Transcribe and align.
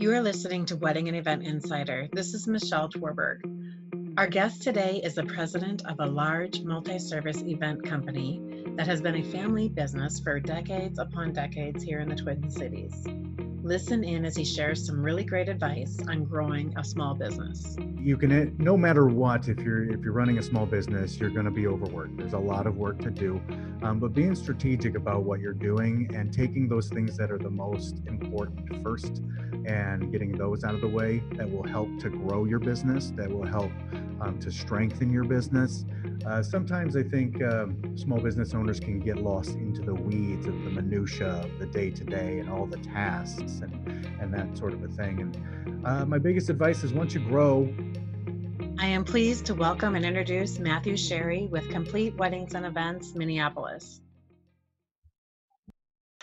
You 0.00 0.12
are 0.12 0.20
listening 0.20 0.64
to 0.66 0.76
Wedding 0.76 1.08
and 1.08 1.16
Event 1.16 1.42
Insider. 1.42 2.08
This 2.12 2.32
is 2.32 2.46
Michelle 2.46 2.88
Twerberg. 2.88 4.14
Our 4.16 4.28
guest 4.28 4.62
today 4.62 5.00
is 5.02 5.16
the 5.16 5.24
president 5.24 5.84
of 5.86 5.96
a 5.98 6.06
large 6.06 6.60
multi 6.60 7.00
service 7.00 7.42
event 7.42 7.84
company 7.84 8.40
that 8.76 8.86
has 8.86 9.00
been 9.00 9.16
a 9.16 9.24
family 9.24 9.68
business 9.68 10.20
for 10.20 10.38
decades 10.38 11.00
upon 11.00 11.32
decades 11.32 11.82
here 11.82 11.98
in 11.98 12.08
the 12.08 12.14
Twin 12.14 12.48
Cities. 12.48 13.08
Listen 13.64 14.04
in 14.04 14.24
as 14.24 14.36
he 14.36 14.44
shares 14.44 14.86
some 14.86 15.02
really 15.02 15.24
great 15.24 15.48
advice 15.48 15.98
on 16.08 16.22
growing 16.22 16.72
a 16.78 16.84
small 16.84 17.16
business. 17.16 17.76
You 17.98 18.16
can 18.16 18.56
no 18.56 18.76
matter 18.76 19.08
what 19.08 19.48
if 19.48 19.58
you're 19.58 19.82
if 19.92 20.00
you're 20.04 20.12
running 20.12 20.38
a 20.38 20.42
small 20.44 20.64
business, 20.64 21.18
you're 21.18 21.30
going 21.30 21.44
to 21.44 21.50
be 21.50 21.66
overworked. 21.66 22.18
There's 22.18 22.34
a 22.34 22.38
lot 22.38 22.68
of 22.68 22.76
work 22.76 23.00
to 23.00 23.10
do. 23.10 23.42
Um, 23.82 23.98
but 23.98 24.14
being 24.14 24.36
strategic 24.36 24.94
about 24.94 25.24
what 25.24 25.40
you're 25.40 25.52
doing 25.52 26.08
and 26.14 26.32
taking 26.32 26.68
those 26.68 26.88
things 26.88 27.16
that 27.16 27.32
are 27.32 27.38
the 27.38 27.50
most 27.50 28.00
important 28.06 28.80
first 28.84 29.22
and 29.66 30.10
getting 30.12 30.32
those 30.32 30.64
out 30.64 30.74
of 30.74 30.80
the 30.80 30.88
way 30.88 31.22
that 31.32 31.50
will 31.50 31.66
help 31.66 31.88
to 32.00 32.10
grow 32.10 32.44
your 32.44 32.58
business, 32.58 33.12
that 33.16 33.30
will 33.30 33.46
help 33.46 33.72
um, 34.20 34.38
to 34.40 34.50
strengthen 34.50 35.12
your 35.12 35.24
business. 35.24 35.84
Uh, 36.26 36.42
sometimes 36.42 36.96
I 36.96 37.02
think 37.02 37.42
um, 37.42 37.96
small 37.96 38.20
business 38.20 38.54
owners 38.54 38.80
can 38.80 39.00
get 39.00 39.18
lost 39.18 39.50
into 39.50 39.82
the 39.82 39.94
weeds 39.94 40.46
of 40.46 40.54
the 40.64 40.70
minutia 40.70 41.28
of 41.28 41.58
the 41.58 41.66
day 41.66 41.90
to 41.90 42.04
day 42.04 42.40
and 42.40 42.50
all 42.50 42.66
the 42.66 42.78
tasks 42.78 43.60
and, 43.60 43.88
and 44.20 44.32
that 44.34 44.56
sort 44.56 44.72
of 44.72 44.82
a 44.82 44.88
thing. 44.88 45.20
And 45.20 45.86
uh, 45.86 46.04
my 46.06 46.18
biggest 46.18 46.50
advice 46.50 46.84
is 46.84 46.92
once 46.92 47.14
you 47.14 47.20
grow, 47.20 47.72
I 48.80 48.86
am 48.86 49.04
pleased 49.04 49.46
to 49.46 49.54
welcome 49.54 49.96
and 49.96 50.04
introduce 50.04 50.58
Matthew 50.58 50.96
Sherry 50.96 51.48
with 51.50 51.68
Complete 51.68 52.14
Weddings 52.14 52.54
and 52.54 52.64
Events, 52.64 53.14
Minneapolis. 53.14 54.00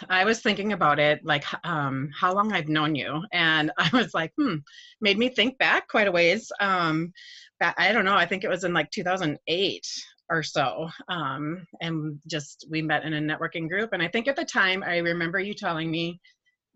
I 0.09 0.25
was 0.25 0.41
thinking 0.41 0.73
about 0.73 0.99
it, 0.99 1.23
like 1.23 1.45
um, 1.65 2.09
how 2.13 2.33
long 2.33 2.51
I've 2.51 2.67
known 2.67 2.95
you, 2.95 3.23
and 3.31 3.71
I 3.77 3.89
was 3.93 4.13
like, 4.13 4.33
hmm, 4.37 4.55
made 5.01 5.17
me 5.17 5.29
think 5.29 5.57
back 5.57 5.87
quite 5.87 6.07
a 6.07 6.11
ways. 6.11 6.51
Um, 6.59 7.13
back, 7.59 7.75
I 7.77 7.91
don't 7.91 8.05
know, 8.05 8.15
I 8.15 8.25
think 8.25 8.43
it 8.43 8.49
was 8.49 8.63
in 8.63 8.73
like 8.73 8.91
2008 8.91 9.87
or 10.29 10.43
so, 10.43 10.89
um, 11.07 11.67
and 11.81 12.19
just 12.27 12.65
we 12.69 12.81
met 12.81 13.03
in 13.03 13.13
a 13.13 13.19
networking 13.19 13.69
group. 13.69 13.91
And 13.93 14.01
I 14.01 14.07
think 14.07 14.27
at 14.27 14.35
the 14.35 14.45
time, 14.45 14.83
I 14.83 14.97
remember 14.97 15.39
you 15.39 15.53
telling 15.53 15.91
me, 15.91 16.19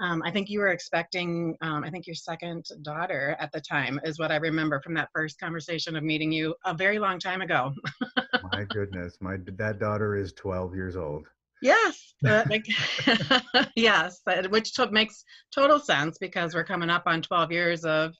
um, 0.02 0.22
I 0.24 0.32
think 0.32 0.50
you 0.50 0.60
were 0.60 0.70
expecting, 0.70 1.58
um, 1.62 1.84
I 1.84 1.90
think 1.90 2.08
your 2.08 2.16
second 2.16 2.66
daughter 2.84 3.36
at 3.40 3.52
the 3.52 3.60
time 3.60 4.00
is 4.06 4.18
what 4.18 4.32
I 4.32 4.38
remember 4.38 4.80
from 4.82 4.94
that 4.94 5.10
first 5.14 5.40
conversation 5.40 5.96
of 5.98 6.04
meeting 6.04 6.32
you 6.32 6.56
a 6.66 6.74
very 6.74 7.00
long 7.00 7.20
time 7.20 7.42
ago. 7.42 7.74
my 8.54 8.64
goodness, 8.70 9.18
my 9.20 9.38
that 9.58 9.80
daughter 9.80 10.16
is 10.16 10.32
12 10.34 10.74
years 10.74 10.96
old. 10.96 11.28
Yes, 11.62 12.14
yes, 13.76 14.22
which 14.50 14.74
to- 14.74 14.92
makes 14.92 15.24
total 15.54 15.80
sense 15.80 16.18
because 16.18 16.54
we're 16.54 16.64
coming 16.64 16.90
up 16.90 17.04
on 17.06 17.22
12 17.22 17.52
years 17.52 17.86
of 17.86 18.14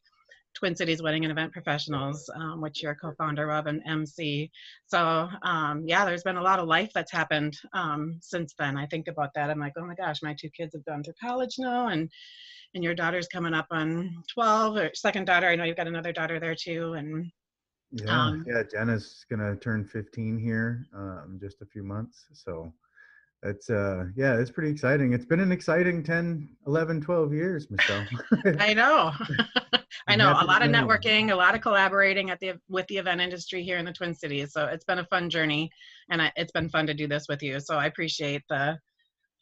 Twin 0.56 0.76
Cities 0.76 1.02
Wedding 1.02 1.24
and 1.24 1.32
Event 1.32 1.54
Professionals, 1.54 2.30
um, 2.36 2.62
which 2.62 2.84
you're 2.84 2.96
co-founder 2.96 3.52
of 3.52 3.68
and 3.68 3.82
MC. 3.88 4.52
So 4.88 5.30
um, 5.44 5.84
yeah, 5.86 6.06
there's 6.06 6.24
been 6.24 6.38
a 6.38 6.42
lot 6.42 6.60
of 6.60 6.68
life 6.68 6.92
that's 6.94 7.12
happened 7.12 7.58
um, 7.74 8.18
since 8.22 8.54
then. 8.58 8.78
I 8.78 8.86
think 8.88 9.08
about 9.08 9.34
that. 9.36 9.50
I'm 9.50 9.60
like, 9.60 9.74
oh 9.78 9.86
my 9.86 9.96
gosh, 9.96 10.22
my 10.22 10.36
two 10.40 10.50
kids 10.50 10.76
have 10.76 10.86
gone 10.86 11.04
through 11.04 11.14
college 11.22 11.56
now, 11.60 11.88
and 11.88 12.10
and 12.76 12.84
your 12.84 12.94
daughter's 12.94 13.28
coming 13.28 13.54
up 13.54 13.68
on 13.72 14.24
12 14.34 14.76
or 14.76 14.92
second 14.94 15.26
daughter. 15.26 15.48
I 15.48 15.56
know 15.56 15.64
you've 15.64 15.78
got 15.78 15.88
another 15.88 16.12
daughter 16.12 16.40
there 16.40 16.56
too, 16.56 16.94
and 16.94 17.32
yeah, 17.92 18.26
um, 18.26 18.46
yeah, 18.48 18.64
Jenna's 18.70 19.26
gonna 19.30 19.56
turn 19.56 19.86
15 19.86 20.38
here 20.38 20.86
um, 20.96 21.40
just 21.42 21.62
a 21.62 21.66
few 21.66 21.84
months. 21.84 22.26
So 22.34 22.74
it's 23.44 23.70
uh 23.70 24.06
yeah 24.16 24.38
it's 24.38 24.52
pretty 24.52 24.70
exciting. 24.70 25.14
It's 25.14 25.26
been 25.26 25.40
an 25.40 25.52
exciting 25.52 26.04
10 26.04 26.50
11 26.68 27.02
12 27.02 27.34
years 27.34 27.70
michelle. 27.72 28.06
I 28.60 28.74
know. 28.74 29.14
I 30.08 30.16
know. 30.16 30.32
A 30.32 30.46
lot 30.46 30.62
of 30.62 30.70
networking 30.72 31.32
a 31.32 31.36
lot 31.36 31.56
of 31.56 31.62
collaborating 31.62 32.30
at 32.30 32.40
the 32.40 32.54
with 32.68 32.88
the 32.88 32.98
event 32.98 33.22
industry 33.22 33.64
here 33.64 33.78
in 33.78 33.86
the 33.86 33.94
twin 33.94 34.14
cities. 34.14 34.52
So 34.52 34.66
it's 34.66 34.86
been 34.86 35.00
a 35.00 35.06
fun 35.06 35.30
journey 35.30 35.70
and 36.10 36.22
I, 36.22 36.32
it's 36.36 36.52
been 36.52 36.70
fun 36.70 36.88
to 36.88 36.94
do 36.94 37.08
this 37.08 37.28
with 37.30 37.42
you. 37.42 37.60
So 37.60 37.76
i 37.78 37.86
appreciate 37.86 38.44
the 38.50 38.78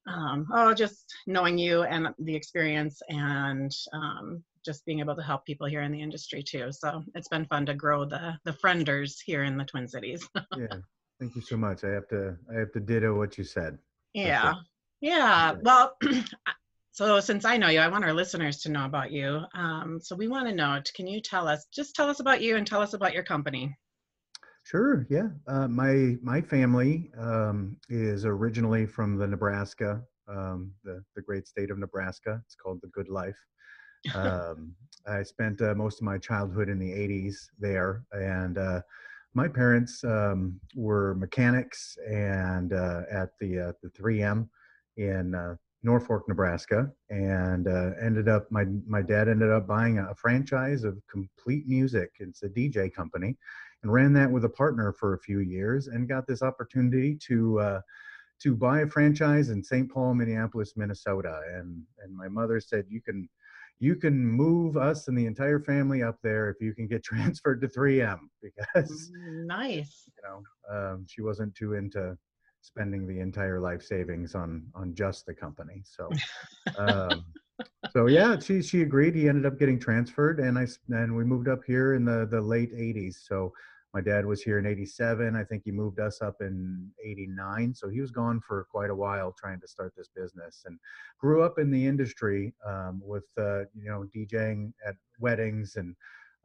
um, 0.07 0.47
oh 0.53 0.73
just 0.73 1.13
knowing 1.25 1.57
you 1.57 1.83
and 1.83 2.09
the 2.19 2.35
experience 2.35 3.01
and 3.09 3.71
um, 3.93 4.43
just 4.63 4.85
being 4.85 4.99
able 4.99 5.15
to 5.15 5.23
help 5.23 5.45
people 5.45 5.67
here 5.67 5.81
in 5.81 5.91
the 5.91 6.01
industry 6.01 6.43
too. 6.43 6.71
So 6.71 7.03
it's 7.15 7.29
been 7.29 7.45
fun 7.45 7.65
to 7.65 7.73
grow 7.73 8.05
the 8.05 8.37
the 8.43 8.53
frienders 8.53 9.15
here 9.25 9.43
in 9.43 9.57
the 9.57 9.65
twin 9.65 9.87
cities. 9.87 10.27
Yeah. 10.57 10.77
Thank 11.19 11.35
you 11.35 11.41
so 11.41 11.57
much. 11.57 11.83
I 11.83 11.89
have 11.89 12.07
to 12.09 12.37
I 12.53 12.59
have 12.59 12.71
to 12.73 12.79
ditto 12.79 13.17
what 13.17 13.37
you 13.37 13.43
said. 13.43 13.79
Yeah. 14.17 14.53
Yeah. 15.01 15.53
Well, 15.61 15.95
so 16.91 17.19
since 17.19 17.45
I 17.45 17.57
know 17.57 17.69
you, 17.69 17.79
I 17.79 17.87
want 17.87 18.03
our 18.03 18.13
listeners 18.13 18.59
to 18.59 18.71
know 18.71 18.85
about 18.85 19.11
you. 19.11 19.41
Um, 19.53 19.99
so 20.01 20.15
we 20.15 20.27
want 20.27 20.47
to 20.47 20.55
know, 20.55 20.81
can 20.95 21.07
you 21.07 21.21
tell 21.21 21.47
us, 21.47 21.65
just 21.73 21.95
tell 21.95 22.09
us 22.09 22.19
about 22.19 22.41
you 22.41 22.55
and 22.55 22.65
tell 22.65 22.81
us 22.81 22.93
about 22.93 23.13
your 23.13 23.23
company? 23.23 23.75
Sure. 24.63 25.07
Yeah. 25.09 25.29
Uh, 25.47 25.67
my 25.69 26.17
my 26.21 26.41
family 26.41 27.09
um, 27.17 27.77
is 27.87 28.25
originally 28.25 28.85
from 28.85 29.17
the 29.17 29.25
Nebraska, 29.25 30.01
um, 30.27 30.73
the 30.83 31.01
the 31.15 31.21
great 31.21 31.47
state 31.47 31.71
of 31.71 31.77
Nebraska. 31.77 32.41
It's 32.45 32.55
called 32.55 32.81
the 32.81 32.89
Good 32.89 33.09
Life. 33.09 33.39
Um, 34.15 34.75
I 35.07 35.23
spent 35.23 35.61
uh, 35.61 35.73
most 35.73 35.99
of 35.99 36.05
my 36.05 36.17
childhood 36.17 36.69
in 36.69 36.79
the 36.79 36.91
'80s 36.91 37.49
there, 37.59 38.03
and 38.11 38.57
uh, 38.57 38.81
my 39.37 39.47
parents 39.47 40.03
um, 40.03 40.59
were 40.75 41.13
mechanics 41.13 41.95
and 42.09 42.73
uh, 42.73 43.01
at 43.11 43.29
the 43.39 43.59
uh, 43.59 43.71
the 43.83 43.89
3M 43.89 44.49
in 44.97 45.35
uh, 45.35 45.55
Norfolk, 45.83 46.27
Nebraska, 46.27 46.91
and 47.11 47.67
uh, 47.67 47.91
ended 48.01 48.27
up 48.27 48.51
my 48.51 48.65
my 48.87 49.03
dad 49.03 49.29
ended 49.29 49.51
up 49.51 49.67
buying 49.67 49.99
a 49.99 50.15
franchise 50.15 50.83
of 50.83 50.97
Complete 51.07 51.67
Music. 51.67 52.09
It's 52.19 52.41
a 52.41 52.49
DJ 52.49 52.91
company, 52.91 53.37
and 53.83 53.93
ran 53.93 54.11
that 54.13 54.31
with 54.31 54.43
a 54.43 54.49
partner 54.49 54.91
for 54.91 55.13
a 55.13 55.19
few 55.19 55.41
years, 55.41 55.85
and 55.85 56.09
got 56.09 56.25
this 56.25 56.41
opportunity 56.41 57.15
to 57.27 57.59
uh, 57.59 57.81
to 58.39 58.55
buy 58.55 58.79
a 58.81 58.87
franchise 58.87 59.49
in 59.49 59.63
St. 59.63 59.87
Paul, 59.91 60.15
Minneapolis, 60.15 60.73
Minnesota. 60.75 61.41
And 61.53 61.83
and 62.03 62.11
my 62.17 62.27
mother 62.27 62.59
said, 62.59 62.85
"You 62.89 63.01
can 63.01 63.29
you 63.79 63.95
can 63.95 64.25
move 64.25 64.75
us 64.75 65.07
and 65.07 65.17
the 65.17 65.25
entire 65.25 65.59
family 65.59 66.01
up 66.01 66.17
there 66.23 66.49
if 66.49 66.57
you 66.59 66.73
can 66.73 66.87
get 66.87 67.03
transferred 67.03 67.61
to 67.61 67.67
3M 67.67 68.19
because 68.41 69.11
mm, 69.11 69.45
nice. 69.45 70.09
You 70.17 70.29
know, 70.29 70.75
um, 70.75 71.05
she 71.07 71.21
wasn't 71.21 71.55
too 71.55 71.73
into 71.73 72.17
spending 72.61 73.07
the 73.07 73.19
entire 73.19 73.59
life 73.59 73.81
savings 73.81 74.35
on 74.35 74.63
on 74.75 74.93
just 74.93 75.25
the 75.25 75.33
company. 75.33 75.83
So, 75.85 76.09
um, 76.77 77.25
so 77.91 78.07
yeah, 78.07 78.37
she 78.39 78.61
she 78.61 78.81
agreed. 78.81 79.15
He 79.15 79.29
ended 79.29 79.45
up 79.45 79.59
getting 79.59 79.79
transferred, 79.79 80.39
and 80.39 80.57
I 80.57 80.67
and 80.89 81.15
we 81.15 81.23
moved 81.23 81.47
up 81.47 81.61
here 81.65 81.93
in 81.93 82.03
the 82.03 82.27
the 82.29 82.41
late 82.41 82.73
80s. 82.73 83.15
So 83.27 83.53
my 83.93 84.01
dad 84.01 84.25
was 84.25 84.41
here 84.41 84.59
in 84.59 84.65
87 84.65 85.35
i 85.35 85.43
think 85.43 85.63
he 85.63 85.71
moved 85.71 85.99
us 85.99 86.21
up 86.21 86.41
in 86.41 86.89
89 87.03 87.73
so 87.73 87.89
he 87.89 88.01
was 88.01 88.11
gone 88.11 88.39
for 88.39 88.67
quite 88.69 88.89
a 88.89 88.95
while 88.95 89.31
trying 89.31 89.59
to 89.61 89.67
start 89.67 89.93
this 89.95 90.09
business 90.15 90.63
and 90.65 90.79
grew 91.19 91.43
up 91.43 91.59
in 91.59 91.71
the 91.71 91.85
industry 91.85 92.53
um, 92.65 93.01
with 93.03 93.25
uh, 93.37 93.61
you 93.75 93.89
know 93.89 94.05
djing 94.15 94.73
at 94.85 94.95
weddings 95.19 95.75
and 95.75 95.95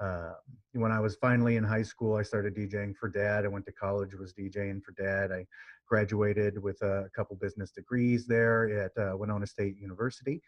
uh, 0.00 0.32
when 0.72 0.90
I 0.90 0.98
was 0.98 1.14
finally 1.16 1.56
in 1.56 1.62
high 1.62 1.82
school, 1.82 2.16
I 2.16 2.22
started 2.22 2.56
DJing 2.56 2.96
for 2.96 3.08
dad. 3.08 3.44
I 3.44 3.48
went 3.48 3.66
to 3.66 3.72
college, 3.72 4.14
was 4.14 4.32
DJing 4.32 4.82
for 4.82 4.92
dad. 5.00 5.30
I 5.30 5.46
graduated 5.86 6.60
with 6.60 6.80
a 6.82 7.08
couple 7.14 7.36
business 7.36 7.70
degrees 7.70 8.26
there 8.26 8.84
at 8.84 8.98
uh, 8.98 9.16
Winona 9.16 9.46
State 9.46 9.76
University. 9.78 10.42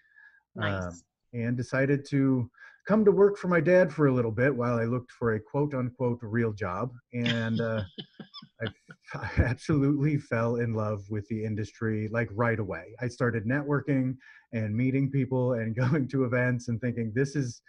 Nice. 0.57 0.87
Um, 0.87 1.03
and 1.35 1.57
decided 1.57 2.05
to 2.07 2.51
come 2.87 3.05
to 3.05 3.11
work 3.11 3.39
for 3.39 3.49
my 3.49 3.61
dad 3.61 3.93
for 3.93 4.07
a 4.09 4.15
little 4.15 4.31
bit 4.31 4.55
while 4.55 4.79
I 4.79 4.85
looked 4.85 5.11
for 5.13 5.35
a 5.35 5.41
quote 5.41 5.75
unquote 5.75 6.19
real 6.23 6.53
job. 6.53 6.93
And 7.13 7.61
uh, 7.61 7.83
I, 8.63 8.67
I, 9.15 9.43
absolutely 9.43 10.19
fell 10.19 10.57
in 10.57 10.75
love 10.75 11.03
with 11.09 11.27
the 11.29 11.45
industry 11.45 12.09
like 12.13 12.29
right 12.33 12.59
away. 12.59 12.95
I 13.01 13.09
started 13.09 13.47
networking 13.47 14.17
and 14.53 14.77
meeting 14.77 15.11
people 15.11 15.55
and 15.55 15.75
going 15.91 16.09
to 16.09 16.25
events 16.25 16.69
and 16.69 16.81
thinking, 16.81 17.13
this 17.15 17.37
is, 17.37 17.63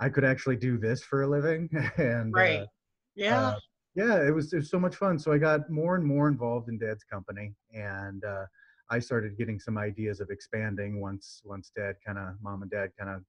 I 0.00 0.08
could 0.08 0.24
actually 0.24 0.56
do 0.56 0.78
this 0.78 1.02
for 1.02 1.22
a 1.22 1.28
living. 1.28 1.68
and 1.96 2.34
uh, 2.34 2.38
right. 2.38 2.60
Uh, 2.60 2.66
yeah. 3.14 3.40
Uh, 3.40 3.58
yeah, 3.94 4.26
it 4.26 4.34
was, 4.34 4.52
it 4.52 4.58
was 4.58 4.70
so 4.70 4.78
much 4.78 4.96
fun. 4.96 5.18
So 5.18 5.32
I 5.32 5.38
got 5.38 5.70
more 5.70 5.96
and 5.96 6.04
more 6.04 6.28
involved 6.28 6.68
in 6.68 6.78
dad's 6.78 7.04
company 7.04 7.54
and, 7.72 8.24
uh, 8.24 8.44
I 8.88 9.00
started 9.00 9.36
getting 9.36 9.58
some 9.58 9.78
ideas 9.78 10.20
of 10.20 10.30
expanding 10.30 11.00
once 11.00 11.42
once 11.44 11.72
dad 11.74 11.96
kind 12.06 12.18
of 12.18 12.34
mom 12.40 12.62
and 12.62 12.70
dad 12.70 12.90
kind 12.96 13.10
of 13.10 13.24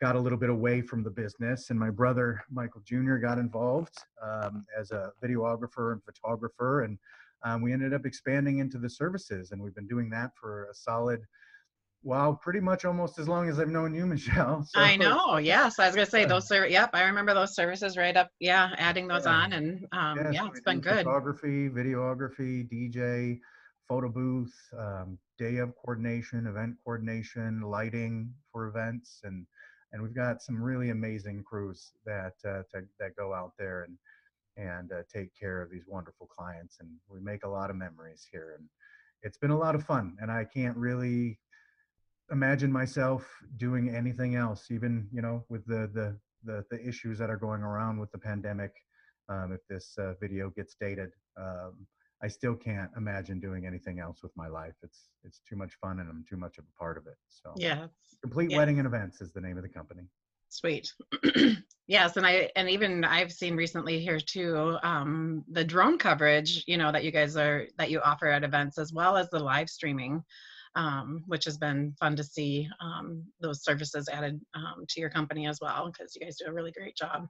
got 0.00 0.16
a 0.16 0.20
little 0.20 0.38
bit 0.38 0.50
away 0.50 0.82
from 0.82 1.02
the 1.02 1.10
business 1.10 1.70
and 1.70 1.78
my 1.78 1.90
brother 1.90 2.42
michael 2.50 2.82
jr 2.84 3.16
got 3.16 3.38
involved 3.38 3.96
um, 4.22 4.64
as 4.78 4.90
a 4.90 5.10
videographer 5.22 5.92
and 5.92 6.02
photographer 6.04 6.82
and 6.82 6.98
um, 7.44 7.62
we 7.62 7.72
ended 7.72 7.92
up 7.94 8.04
expanding 8.04 8.58
into 8.58 8.78
the 8.78 8.88
services 8.88 9.52
and 9.52 9.62
we've 9.62 9.74
been 9.74 9.86
doing 9.86 10.10
that 10.10 10.30
for 10.38 10.64
a 10.70 10.74
solid 10.74 11.20
wow 12.02 12.38
pretty 12.42 12.60
much 12.60 12.84
almost 12.84 13.18
as 13.18 13.28
long 13.28 13.48
as 13.48 13.58
i've 13.58 13.68
known 13.68 13.94
you 13.94 14.06
michelle 14.14 14.66
so, 14.68 14.80
i 14.80 14.96
know 14.96 15.38
yes 15.38 15.78
i 15.78 15.86
was 15.86 15.94
gonna 15.94 16.06
say 16.06 16.22
yeah. 16.22 16.26
those 16.26 16.46
ser- 16.48 16.66
yep 16.66 16.90
i 16.92 17.02
remember 17.02 17.32
those 17.32 17.54
services 17.54 17.96
right 17.96 18.16
up 18.16 18.28
yeah 18.40 18.70
adding 18.78 19.08
those 19.08 19.24
yeah. 19.24 19.32
on 19.32 19.52
and 19.54 19.86
um, 19.92 20.16
yeah, 20.18 20.30
yeah 20.30 20.46
it's 20.46 20.60
been 20.60 20.80
good 20.80 21.04
photography 21.04 21.68
videography 21.68 22.68
dj 22.70 23.38
photo 23.88 24.08
booth, 24.08 24.54
um, 24.78 25.18
day 25.38 25.58
of 25.58 25.74
coordination, 25.76 26.46
event 26.46 26.76
coordination, 26.84 27.60
lighting 27.62 28.32
for 28.52 28.66
events, 28.66 29.20
and 29.24 29.46
and 29.92 30.02
we've 30.02 30.14
got 30.14 30.42
some 30.42 30.60
really 30.60 30.90
amazing 30.90 31.42
crews 31.42 31.92
that 32.04 32.34
uh, 32.44 32.62
to, 32.72 32.84
that 32.98 33.16
go 33.16 33.34
out 33.34 33.52
there 33.58 33.84
and 33.84 33.96
and 34.58 34.90
uh, 34.92 35.02
take 35.12 35.28
care 35.38 35.60
of 35.60 35.70
these 35.70 35.84
wonderful 35.86 36.26
clients 36.26 36.78
and 36.80 36.88
we 37.08 37.20
make 37.20 37.44
a 37.44 37.48
lot 37.48 37.70
of 37.70 37.76
memories 37.76 38.26
here 38.30 38.54
and 38.58 38.66
it's 39.22 39.38
been 39.38 39.50
a 39.50 39.58
lot 39.58 39.74
of 39.74 39.84
fun 39.84 40.16
and 40.20 40.30
i 40.30 40.44
can't 40.44 40.76
really 40.76 41.38
imagine 42.30 42.72
myself 42.72 43.28
doing 43.58 43.94
anything 43.94 44.34
else 44.34 44.70
even 44.70 45.06
you 45.12 45.22
know 45.22 45.44
with 45.48 45.64
the 45.66 45.90
the 45.94 46.16
the, 46.44 46.64
the 46.70 46.88
issues 46.88 47.18
that 47.18 47.30
are 47.30 47.36
going 47.36 47.62
around 47.62 47.98
with 47.98 48.10
the 48.12 48.18
pandemic 48.18 48.72
um, 49.28 49.52
if 49.52 49.60
this 49.68 49.96
uh, 49.98 50.12
video 50.20 50.50
gets 50.50 50.76
dated 50.80 51.10
um, 51.38 51.86
i 52.22 52.28
still 52.28 52.54
can't 52.54 52.90
imagine 52.96 53.40
doing 53.40 53.66
anything 53.66 53.98
else 53.98 54.22
with 54.22 54.32
my 54.36 54.48
life 54.48 54.74
it's 54.82 55.08
it's 55.24 55.40
too 55.48 55.56
much 55.56 55.74
fun 55.80 56.00
and 56.00 56.08
i'm 56.08 56.24
too 56.28 56.36
much 56.36 56.58
of 56.58 56.64
a 56.64 56.78
part 56.78 56.96
of 56.96 57.06
it 57.06 57.16
so 57.28 57.52
yeah 57.56 57.86
complete 58.22 58.50
yeah. 58.50 58.58
wedding 58.58 58.78
and 58.78 58.86
events 58.86 59.20
is 59.20 59.32
the 59.32 59.40
name 59.40 59.56
of 59.56 59.62
the 59.62 59.68
company 59.68 60.02
Sweet. 60.48 60.92
yes, 61.86 62.16
and 62.16 62.26
I 62.26 62.50
and 62.56 62.70
even 62.70 63.04
I've 63.04 63.32
seen 63.32 63.56
recently 63.56 64.00
here 64.00 64.20
too 64.20 64.78
um, 64.82 65.44
the 65.50 65.64
drone 65.64 65.98
coverage. 65.98 66.62
You 66.66 66.78
know 66.78 66.92
that 66.92 67.04
you 67.04 67.10
guys 67.10 67.36
are 67.36 67.66
that 67.78 67.90
you 67.90 68.00
offer 68.00 68.28
at 68.28 68.44
events 68.44 68.78
as 68.78 68.92
well 68.92 69.16
as 69.16 69.28
the 69.30 69.40
live 69.40 69.68
streaming 69.68 70.22
um, 70.76 71.24
which 71.26 71.44
has 71.46 71.56
been 71.56 71.94
fun 71.98 72.14
to 72.16 72.22
see 72.22 72.68
um, 72.80 73.24
those 73.40 73.64
services 73.64 74.08
added 74.12 74.40
um, 74.54 74.84
to 74.88 75.00
your 75.00 75.08
company 75.08 75.46
as 75.46 75.58
well 75.60 75.90
because 75.90 76.14
you 76.14 76.20
guys 76.20 76.36
do 76.36 76.44
a 76.46 76.52
really 76.52 76.70
great 76.70 76.94
job. 76.94 77.26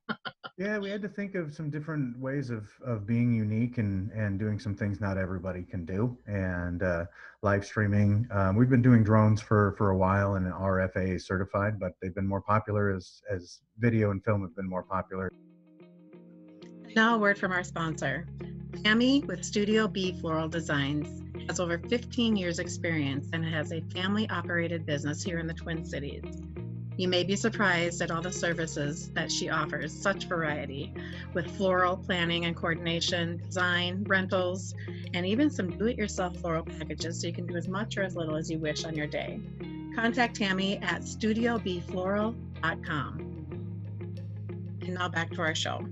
yeah, 0.59 0.79
we 0.79 0.91
had 0.91 1.01
to 1.03 1.09
think 1.09 1.37
of 1.37 1.55
some 1.55 1.71
different 1.71 2.19
ways 2.19 2.51
of, 2.51 2.69
of 2.85 3.07
being 3.07 3.33
unique 3.33 3.79
and, 3.79 4.11
and 4.11 4.39
doing 4.39 4.59
some 4.59 4.75
things 4.75 5.01
not 5.01 5.17
everybody 5.17 5.63
can 5.63 5.85
do. 5.85 6.19
And 6.27 6.83
uh, 6.83 7.05
live 7.43 7.65
streaming, 7.65 8.27
um, 8.33 8.57
we've 8.57 8.69
been 8.71 8.83
doing 8.83 9.05
drones 9.05 9.41
for, 9.41 9.77
for 9.79 9.91
a 9.91 9.97
while 9.97 10.35
and 10.35 10.53
are 10.53 10.87
FAA 10.93 11.19
certified, 11.19 11.79
but 11.79 11.93
they've 12.03 12.15
been 12.15 12.27
more 12.27 12.43
popular 12.43 12.95
as, 12.95 13.23
as 13.31 13.61
video 13.79 14.11
and 14.11 14.25
film 14.25 14.43
have 14.43 14.57
been 14.57 14.69
more 14.69 14.83
popular. 14.83 15.31
Now, 16.97 17.15
a 17.15 17.19
word 17.19 17.39
from 17.39 17.53
our 17.53 17.63
sponsor. 17.63 18.27
Tammy 18.83 19.21
with 19.21 19.45
Studio 19.45 19.87
B 19.87 20.19
Floral 20.21 20.49
Designs 20.49 21.23
has 21.49 21.61
over 21.61 21.79
15 21.79 22.37
years 22.37 22.59
experience 22.59 23.29
and 23.33 23.45
has 23.45 23.73
a 23.73 23.81
family 23.95 24.29
operated 24.31 24.85
business 24.85 25.23
here 25.23 25.39
in 25.39 25.47
the 25.47 25.55
Twin 25.55 25.85
Cities. 25.85 26.43
You 26.97 27.07
may 27.09 27.25
be 27.25 27.37
surprised 27.37 28.01
at 28.01 28.11
all 28.11 28.23
the 28.23 28.33
services 28.33 29.11
that 29.11 29.31
she 29.31 29.51
offers, 29.51 29.93
such 29.93 30.25
variety, 30.25 30.95
with 31.35 31.55
floral 31.57 31.99
planning 31.99 32.47
and 32.47 32.57
coordination, 32.57 33.37
design, 33.37 34.03
rentals, 34.05 34.75
and 35.13 35.27
even 35.27 35.51
some 35.51 35.77
do 35.77 35.85
it 35.87 35.99
yourself 35.99 36.39
floral 36.39 36.65
packages 36.65 37.21
so 37.21 37.27
you 37.27 37.35
can 37.35 37.47
do 37.47 37.57
as 37.57 37.69
much 37.69 37.99
or 37.99 38.03
as 38.03 38.17
little 38.17 38.35
as 38.35 38.51
you 38.51 38.59
wish 38.59 38.85
on 38.85 38.97
your 38.97 39.07
day. 39.07 39.39
Contact 39.95 40.37
Tammy 40.37 40.79
at 40.79 41.03
studiobfloral.com. 41.03 43.19
And 44.81 44.95
now 44.95 45.09
back 45.09 45.31
to 45.33 45.43
our 45.43 45.55
show. 45.55 45.87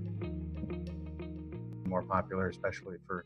More 1.85 2.01
popular, 2.01 2.49
especially 2.49 2.97
for 3.05 3.25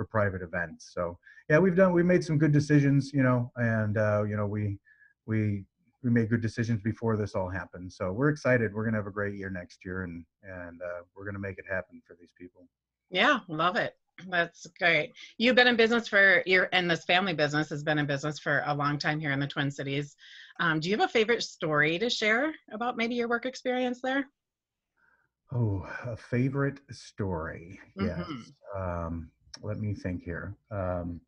for 0.00 0.06
private 0.06 0.40
events. 0.40 0.92
So 0.94 1.18
yeah, 1.50 1.58
we've 1.58 1.76
done 1.76 1.92
we 1.92 2.02
made 2.02 2.24
some 2.24 2.38
good 2.38 2.52
decisions, 2.52 3.12
you 3.12 3.22
know, 3.22 3.52
and 3.56 3.98
uh, 3.98 4.22
you 4.22 4.34
know 4.34 4.46
we 4.46 4.78
we 5.26 5.64
we 6.02 6.08
made 6.08 6.30
good 6.30 6.40
decisions 6.40 6.80
before 6.80 7.18
this 7.18 7.34
all 7.34 7.50
happened. 7.50 7.92
So 7.92 8.10
we're 8.10 8.30
excited. 8.30 8.72
We're 8.72 8.86
gonna 8.86 8.96
have 8.96 9.06
a 9.06 9.10
great 9.10 9.34
year 9.34 9.50
next 9.50 9.84
year, 9.84 10.04
and 10.04 10.24
and 10.42 10.80
uh, 10.80 11.02
we're 11.14 11.26
gonna 11.26 11.38
make 11.38 11.58
it 11.58 11.66
happen 11.68 12.00
for 12.06 12.16
these 12.18 12.32
people. 12.38 12.66
Yeah, 13.10 13.40
love 13.48 13.76
it. 13.76 13.94
That's 14.28 14.66
great. 14.78 15.12
You've 15.36 15.56
been 15.56 15.66
in 15.66 15.76
business 15.76 16.08
for 16.08 16.42
your 16.46 16.70
and 16.72 16.90
this 16.90 17.04
family 17.04 17.34
business 17.34 17.68
has 17.68 17.82
been 17.82 17.98
in 17.98 18.06
business 18.06 18.38
for 18.38 18.62
a 18.64 18.74
long 18.74 18.96
time 18.96 19.20
here 19.20 19.32
in 19.32 19.40
the 19.40 19.46
Twin 19.46 19.70
Cities. 19.70 20.16
Um, 20.60 20.80
do 20.80 20.88
you 20.88 20.96
have 20.96 21.06
a 21.06 21.12
favorite 21.12 21.42
story 21.42 21.98
to 21.98 22.08
share 22.08 22.54
about 22.72 22.96
maybe 22.96 23.16
your 23.16 23.28
work 23.28 23.44
experience 23.44 24.00
there? 24.02 24.26
Oh, 25.52 25.86
a 26.06 26.16
favorite 26.16 26.80
story. 26.90 27.78
Mm-hmm. 27.98 28.20
Yes. 28.20 28.52
Um, 28.74 29.30
let 29.62 29.78
me 29.78 29.94
think 29.94 30.22
here. 30.22 30.54
Um, 30.70 31.20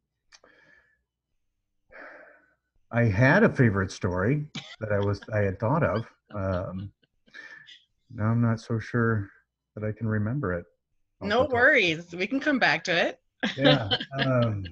I 2.90 3.04
had 3.04 3.42
a 3.42 3.48
favorite 3.48 3.90
story 3.90 4.46
that 4.80 4.92
I 4.92 5.00
was 5.00 5.20
I 5.32 5.38
had 5.38 5.58
thought 5.58 5.82
of. 5.82 6.06
Um, 6.34 6.92
now 8.14 8.26
I'm 8.26 8.42
not 8.42 8.60
so 8.60 8.78
sure 8.78 9.30
that 9.74 9.84
I 9.84 9.92
can 9.92 10.06
remember 10.06 10.52
it. 10.52 10.66
No 11.22 11.44
worries, 11.44 12.14
we 12.14 12.26
can 12.26 12.40
come 12.40 12.58
back 12.58 12.84
to 12.84 12.92
it. 12.92 13.18
yeah. 13.56 13.96
Um, 14.18 14.64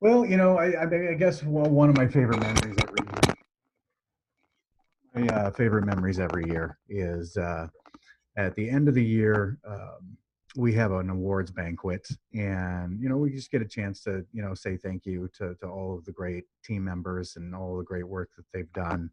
well, 0.00 0.24
you 0.24 0.36
know, 0.36 0.58
I, 0.58 0.70
I, 0.70 1.10
I, 1.10 1.14
guess 1.14 1.42
well, 1.42 1.70
one 1.70 1.88
of 1.88 1.96
my 1.96 2.06
favorite 2.06 2.40
memories 2.40 2.76
every 2.82 3.04
my 5.14 5.34
uh, 5.34 5.50
favorite 5.50 5.84
memories 5.84 6.18
every 6.18 6.44
year 6.46 6.78
is 6.88 7.36
uh, 7.36 7.68
at 8.36 8.54
the 8.54 8.68
end 8.68 8.88
of 8.88 8.94
the 8.94 9.04
year. 9.04 9.58
Um, 9.66 10.16
we 10.56 10.72
have 10.72 10.92
an 10.92 11.10
awards 11.10 11.50
banquet 11.50 12.06
and 12.32 13.00
you 13.00 13.08
know 13.08 13.16
we 13.16 13.30
just 13.30 13.50
get 13.50 13.62
a 13.62 13.66
chance 13.66 14.02
to 14.02 14.24
you 14.32 14.42
know 14.42 14.54
say 14.54 14.76
thank 14.76 15.04
you 15.04 15.28
to, 15.36 15.54
to 15.56 15.66
all 15.66 15.96
of 15.96 16.04
the 16.04 16.12
great 16.12 16.44
team 16.64 16.84
members 16.84 17.36
and 17.36 17.54
all 17.54 17.76
the 17.76 17.84
great 17.84 18.06
work 18.06 18.30
that 18.36 18.44
they've 18.52 18.72
done. 18.72 19.10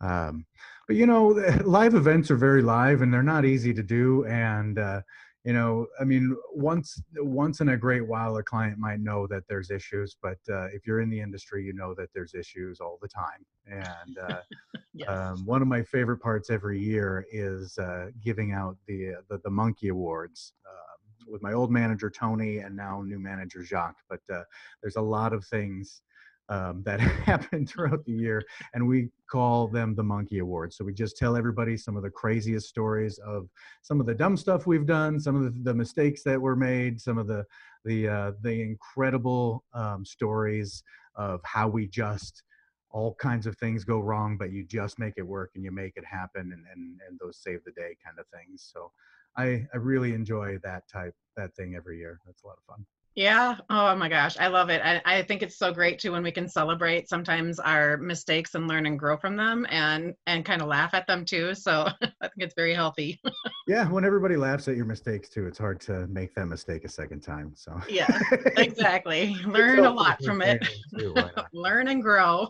Um, 0.00 0.44
but 0.86 0.96
you 0.96 1.06
know 1.06 1.28
live 1.64 1.94
events 1.94 2.30
are 2.30 2.36
very 2.36 2.62
live 2.62 3.02
and 3.02 3.12
they're 3.12 3.22
not 3.22 3.44
easy 3.44 3.72
to 3.74 3.82
do 3.82 4.24
and 4.26 4.78
uh, 4.78 5.00
you 5.44 5.52
know 5.52 5.86
i 6.00 6.04
mean 6.04 6.36
once 6.52 7.00
once 7.16 7.60
in 7.60 7.68
a 7.70 7.76
great 7.76 8.06
while 8.06 8.36
a 8.38 8.42
client 8.42 8.78
might 8.78 9.00
know 9.00 9.26
that 9.26 9.42
there's 9.48 9.70
issues 9.70 10.16
but 10.22 10.38
uh, 10.50 10.66
if 10.72 10.86
you're 10.86 11.00
in 11.00 11.10
the 11.10 11.20
industry 11.20 11.62
you 11.64 11.72
know 11.72 11.94
that 11.94 12.08
there's 12.14 12.34
issues 12.34 12.80
all 12.80 12.98
the 13.02 13.08
time 13.08 13.44
and 13.66 14.18
uh, 14.18 14.40
yes. 14.94 15.08
um, 15.08 15.44
one 15.44 15.62
of 15.62 15.68
my 15.68 15.82
favorite 15.82 16.18
parts 16.18 16.50
every 16.50 16.80
year 16.80 17.24
is 17.30 17.76
uh, 17.78 18.06
giving 18.22 18.52
out 18.52 18.76
the, 18.86 19.14
the, 19.28 19.38
the 19.44 19.50
monkey 19.50 19.88
awards 19.88 20.54
um, 20.66 21.30
with 21.30 21.42
my 21.42 21.52
old 21.52 21.70
manager 21.70 22.10
tony 22.10 22.58
and 22.58 22.74
now 22.74 23.02
new 23.02 23.18
manager 23.18 23.62
jacques 23.62 24.00
but 24.08 24.20
uh, 24.32 24.42
there's 24.82 24.96
a 24.96 25.00
lot 25.00 25.32
of 25.32 25.44
things 25.44 26.02
um, 26.48 26.82
that 26.84 27.00
happen 27.26 27.66
throughout 27.66 28.04
the 28.04 28.12
year, 28.12 28.42
and 28.74 28.86
we 28.86 29.08
call 29.30 29.68
them 29.68 29.94
the 29.94 30.02
Monkey 30.02 30.38
Awards. 30.38 30.76
So 30.76 30.84
we 30.84 30.92
just 30.92 31.16
tell 31.16 31.36
everybody 31.36 31.76
some 31.76 31.96
of 31.96 32.02
the 32.02 32.10
craziest 32.10 32.68
stories 32.68 33.18
of 33.18 33.48
some 33.82 34.00
of 34.00 34.06
the 34.06 34.14
dumb 34.14 34.36
stuff 34.36 34.66
we've 34.66 34.86
done, 34.86 35.18
some 35.18 35.36
of 35.36 35.42
the, 35.42 35.62
the 35.62 35.74
mistakes 35.74 36.22
that 36.24 36.40
were 36.40 36.56
made, 36.56 37.00
some 37.00 37.18
of 37.18 37.26
the 37.26 37.44
the 37.84 38.08
uh, 38.08 38.32
the 38.42 38.62
incredible 38.62 39.64
um, 39.74 40.04
stories 40.04 40.82
of 41.16 41.40
how 41.44 41.68
we 41.68 41.86
just 41.86 42.42
all 42.90 43.14
kinds 43.14 43.46
of 43.46 43.56
things 43.58 43.84
go 43.84 43.98
wrong, 43.98 44.36
but 44.38 44.52
you 44.52 44.64
just 44.64 45.00
make 45.00 45.14
it 45.16 45.26
work 45.26 45.50
and 45.56 45.64
you 45.64 45.72
make 45.72 45.96
it 45.96 46.04
happen, 46.04 46.52
and 46.52 46.64
and, 46.74 47.00
and 47.08 47.18
those 47.20 47.38
save 47.38 47.64
the 47.64 47.72
day 47.72 47.96
kind 48.04 48.18
of 48.18 48.26
things. 48.28 48.70
So 48.72 48.90
I 49.36 49.66
I 49.72 49.78
really 49.78 50.12
enjoy 50.12 50.58
that 50.62 50.88
type 50.88 51.14
that 51.36 51.54
thing 51.54 51.74
every 51.74 51.98
year. 51.98 52.20
That's 52.26 52.42
a 52.42 52.46
lot 52.46 52.58
of 52.58 52.64
fun. 52.64 52.86
Yeah. 53.14 53.56
Oh 53.70 53.94
my 53.94 54.08
gosh. 54.08 54.36
I 54.38 54.48
love 54.48 54.70
it. 54.70 54.80
I, 54.84 55.00
I 55.04 55.22
think 55.22 55.42
it's 55.42 55.56
so 55.56 55.72
great 55.72 56.00
too 56.00 56.12
when 56.12 56.24
we 56.24 56.32
can 56.32 56.48
celebrate 56.48 57.08
sometimes 57.08 57.60
our 57.60 57.96
mistakes 57.96 58.54
and 58.54 58.66
learn 58.66 58.86
and 58.86 58.98
grow 58.98 59.16
from 59.16 59.36
them 59.36 59.66
and 59.70 60.14
and 60.26 60.44
kind 60.44 60.60
of 60.60 60.66
laugh 60.66 60.94
at 60.94 61.06
them 61.06 61.24
too. 61.24 61.54
So 61.54 61.86
I 62.02 62.28
think 62.28 62.38
it's 62.38 62.54
very 62.54 62.74
healthy. 62.74 63.20
yeah. 63.68 63.88
When 63.88 64.04
everybody 64.04 64.36
laughs 64.36 64.66
at 64.66 64.76
your 64.76 64.86
mistakes 64.86 65.28
too, 65.28 65.46
it's 65.46 65.58
hard 65.58 65.80
to 65.82 66.08
make 66.08 66.34
that 66.34 66.46
mistake 66.46 66.84
a 66.84 66.88
second 66.88 67.20
time. 67.20 67.52
So 67.54 67.80
yeah, 67.88 68.18
exactly. 68.56 69.36
Learn 69.46 69.84
a 69.84 69.92
lot 69.92 70.22
from 70.24 70.42
it. 70.42 70.66
Too, 70.98 71.14
learn 71.52 71.88
and 71.88 72.02
grow. 72.02 72.48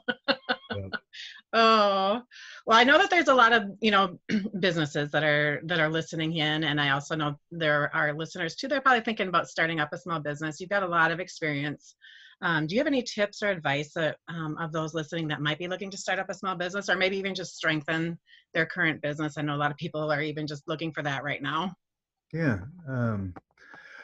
Oh, 1.57 2.21
well, 2.67 2.79
I 2.79 2.83
know 2.83 2.99
that 2.99 3.11
there's 3.11 3.29
a 3.29 3.35
lot 3.35 3.53
of 3.53 3.63
you 3.81 3.93
know 3.93 4.19
businesses 4.61 5.13
that 5.13 5.23
are 5.23 5.61
that 5.67 5.79
are 5.79 5.89
listening 5.89 6.35
in, 6.37 6.65
and 6.65 6.81
I 6.81 6.91
also 6.91 7.15
know 7.15 7.39
there 7.53 7.95
are 7.95 8.13
listeners 8.13 8.57
too. 8.57 8.67
They're 8.67 8.81
probably 8.81 9.03
thinking 9.03 9.29
about 9.29 9.49
starting 9.49 9.79
up 9.79 9.93
a 9.93 9.99
small 9.99 10.19
business. 10.19 10.61
You've 10.61 10.71
got 10.71 10.83
a 10.83 10.89
lot 10.89 11.13
of 11.13 11.21
experience. 11.21 11.95
Um, 12.43 12.67
do 12.67 12.75
you 12.75 12.81
have 12.81 12.89
any 12.89 13.03
tips 13.03 13.43
or 13.43 13.51
advice 13.51 13.93
that, 13.95 14.17
um, 14.29 14.59
of 14.59 14.73
those 14.73 14.93
listening 14.93 15.29
that 15.29 15.41
might 15.41 15.59
be 15.59 15.69
looking 15.69 15.91
to 15.93 15.97
start 15.97 16.19
up 16.19 16.29
a 16.29 16.35
small 16.35 16.57
business, 16.57 16.89
or 16.89 16.97
maybe 16.97 17.17
even 17.17 17.37
just 17.37 17.57
strengthen 17.57 18.19
their 18.53 18.67
current 18.67 19.01
business? 19.01 19.39
I 19.39 19.43
know 19.43 19.55
a 19.55 19.57
lot 19.57 19.71
of 19.71 19.77
people 19.77 20.13
are 20.13 20.23
even 20.23 20.49
just 20.49 20.67
looking 20.67 20.93
for 20.93 21.03
that 21.05 21.23
right 21.23 21.41
now. 21.41 21.73
Yeah. 22.33 22.59
Um, 22.89 23.33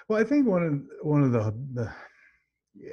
well, 0.09 0.21
I 0.21 0.25
think 0.25 0.47
one 0.47 0.63
of 0.63 1.05
one 1.05 1.25
of 1.25 1.33
the 1.33 1.53
the 1.75 1.93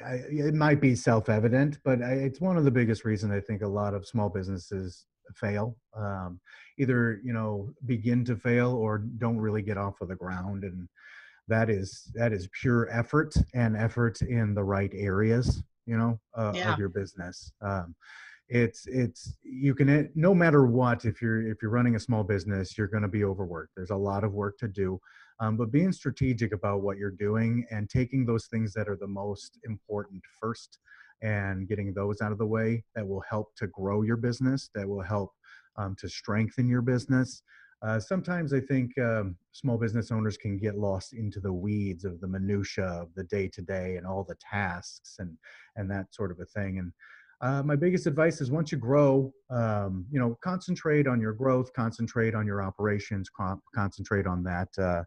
I, 0.05 0.15
it 0.29 0.53
might 0.53 0.81
be 0.81 0.95
self-evident, 0.95 1.79
but 1.83 2.01
I, 2.01 2.13
it's 2.13 2.41
one 2.41 2.57
of 2.57 2.65
the 2.65 2.71
biggest 2.71 3.05
reasons 3.05 3.31
I 3.33 3.39
think 3.39 3.61
a 3.61 3.67
lot 3.67 3.93
of 3.93 4.07
small 4.07 4.29
businesses 4.29 5.05
fail. 5.35 5.75
Um, 5.95 6.39
either 6.77 7.19
you 7.23 7.33
know 7.33 7.73
begin 7.85 8.23
to 8.25 8.35
fail 8.35 8.71
or 8.73 8.99
don't 8.99 9.37
really 9.37 9.61
get 9.61 9.77
off 9.77 10.01
of 10.01 10.09
the 10.09 10.15
ground, 10.15 10.63
and 10.63 10.87
that 11.47 11.69
is 11.69 12.11
that 12.15 12.33
is 12.33 12.49
pure 12.59 12.89
effort 12.91 13.33
and 13.53 13.77
effort 13.77 14.21
in 14.21 14.53
the 14.53 14.63
right 14.63 14.91
areas. 14.93 15.63
You 15.85 15.97
know 15.97 16.19
uh, 16.35 16.51
yeah. 16.55 16.73
of 16.73 16.79
your 16.79 16.89
business. 16.89 17.51
Um, 17.61 17.95
it's 18.49 18.87
it's 18.87 19.37
you 19.43 19.75
can 19.75 20.09
no 20.15 20.33
matter 20.33 20.65
what 20.65 21.05
if 21.05 21.21
you're 21.21 21.45
if 21.49 21.61
you're 21.61 21.71
running 21.71 21.95
a 21.95 21.99
small 21.99 22.23
business 22.23 22.77
you're 22.77 22.87
going 22.87 23.03
to 23.03 23.09
be 23.09 23.25
overworked 23.25 23.73
there's 23.75 23.89
a 23.89 23.95
lot 23.95 24.23
of 24.23 24.31
work 24.33 24.57
to 24.57 24.69
do 24.69 24.97
um, 25.39 25.57
but 25.57 25.71
being 25.71 25.91
strategic 25.91 26.53
about 26.53 26.81
what 26.81 26.97
you're 26.97 27.11
doing 27.11 27.65
and 27.71 27.89
taking 27.89 28.25
those 28.25 28.47
things 28.47 28.73
that 28.73 28.89
are 28.89 28.97
the 28.97 29.07
most 29.07 29.59
important 29.65 30.21
first 30.39 30.79
and 31.21 31.67
getting 31.67 31.93
those 31.93 32.21
out 32.21 32.31
of 32.31 32.37
the 32.37 32.45
way 32.45 32.83
that 32.95 33.07
will 33.07 33.23
help 33.29 33.55
to 33.55 33.67
grow 33.67 34.01
your 34.03 34.17
business 34.17 34.69
that 34.75 34.87
will 34.87 35.01
help 35.01 35.31
um, 35.77 35.95
to 35.99 36.07
strengthen 36.07 36.67
your 36.67 36.81
business. 36.81 37.41
Uh, 37.83 37.99
sometimes 37.99 38.53
I 38.53 38.59
think 38.59 38.97
um, 38.97 39.35
small 39.51 39.77
business 39.77 40.11
owners 40.11 40.37
can 40.37 40.57
get 40.57 40.77
lost 40.77 41.13
into 41.13 41.39
the 41.39 41.53
weeds 41.53 42.05
of 42.05 42.19
the 42.19 42.27
minutia 42.27 42.85
of 42.85 43.13
the 43.15 43.23
day 43.25 43.47
to 43.49 43.61
day 43.61 43.97
and 43.97 44.07
all 44.07 44.23
the 44.23 44.35
tasks 44.35 45.17
and 45.19 45.37
and 45.75 45.89
that 45.91 46.13
sort 46.13 46.31
of 46.31 46.39
a 46.39 46.45
thing. 46.45 46.79
And 46.79 46.91
uh, 47.41 47.61
my 47.63 47.75
biggest 47.75 48.07
advice 48.07 48.41
is 48.41 48.49
once 48.49 48.71
you 48.71 48.77
grow, 48.77 49.31
um, 49.49 50.05
you 50.11 50.19
know, 50.19 50.37
concentrate 50.43 51.07
on 51.07 51.21
your 51.21 51.33
growth, 51.33 51.71
concentrate 51.73 52.33
on 52.33 52.47
your 52.47 52.63
operations, 52.63 53.29
concentrate 53.75 54.25
on 54.25 54.43
that 54.43 54.69
uh, 54.79 55.03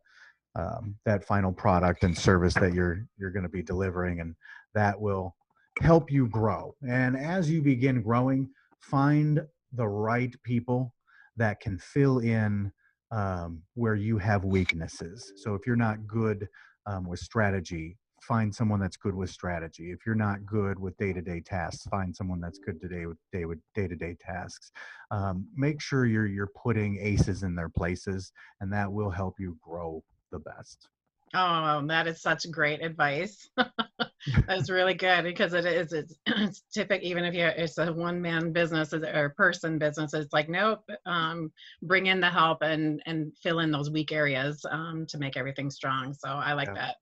um, 0.56 0.96
that 1.04 1.24
final 1.24 1.52
product 1.52 2.04
and 2.04 2.16
service 2.16 2.54
that 2.54 2.72
you're 2.72 3.06
you're 3.18 3.30
going 3.30 3.42
to 3.42 3.48
be 3.48 3.62
delivering, 3.62 4.20
and 4.20 4.34
that 4.74 5.00
will 5.00 5.34
help 5.80 6.10
you 6.10 6.28
grow. 6.28 6.74
And 6.88 7.16
as 7.16 7.50
you 7.50 7.62
begin 7.62 8.02
growing, 8.02 8.48
find 8.80 9.40
the 9.72 9.88
right 9.88 10.34
people 10.44 10.94
that 11.36 11.60
can 11.60 11.78
fill 11.78 12.18
in 12.18 12.70
um, 13.10 13.62
where 13.74 13.94
you 13.94 14.18
have 14.18 14.44
weaknesses. 14.44 15.32
So 15.36 15.54
if 15.54 15.66
you're 15.66 15.76
not 15.76 16.06
good 16.06 16.46
um, 16.86 17.08
with 17.08 17.20
strategy, 17.20 17.96
find 18.30 18.54
someone 18.54 18.78
that's 18.78 18.96
good 18.96 19.14
with 19.14 19.28
strategy. 19.28 19.90
If 19.90 20.06
you're 20.06 20.14
not 20.14 20.46
good 20.46 20.78
with 20.78 20.96
day-to-day 20.98 21.40
tasks, 21.40 21.84
find 21.90 22.14
someone 22.14 22.40
that's 22.40 22.60
good 22.60 22.80
today 22.80 23.06
with 23.06 23.18
day 23.32 23.44
with 23.44 23.58
day-to-day 23.74 24.18
tasks. 24.24 24.70
Um, 25.10 25.48
make 25.56 25.80
sure 25.80 26.06
you're 26.06 26.28
you're 26.28 26.52
putting 26.64 26.96
aces 27.00 27.42
in 27.42 27.56
their 27.56 27.68
places, 27.68 28.30
and 28.60 28.72
that 28.72 28.90
will 28.90 29.10
help 29.10 29.34
you 29.40 29.58
grow 29.60 30.04
the 30.30 30.38
best. 30.38 30.88
Oh, 31.34 31.84
that 31.88 32.06
is 32.06 32.22
such 32.22 32.48
great 32.52 32.82
advice. 32.82 33.48
That's 34.46 34.70
really 34.70 34.94
good 34.94 35.24
because 35.24 35.52
it 35.52 35.64
is 35.64 35.92
it's, 35.92 36.14
it's 36.26 36.62
typical. 36.72 37.04
Even 37.04 37.24
if 37.24 37.34
you 37.34 37.46
it's 37.46 37.78
a 37.78 37.92
one 37.92 38.22
man 38.22 38.52
business 38.52 38.94
or 38.94 39.34
person 39.36 39.76
business, 39.76 40.14
it's 40.14 40.32
like 40.32 40.48
nope. 40.48 40.84
Um, 41.04 41.50
bring 41.82 42.06
in 42.06 42.20
the 42.20 42.30
help 42.30 42.62
and 42.62 43.02
and 43.06 43.32
fill 43.42 43.58
in 43.58 43.72
those 43.72 43.90
weak 43.90 44.12
areas 44.12 44.64
um, 44.70 45.04
to 45.08 45.18
make 45.18 45.36
everything 45.36 45.68
strong. 45.68 46.14
So 46.14 46.28
I 46.28 46.52
like 46.52 46.68
yeah. 46.68 46.74
that. 46.74 46.96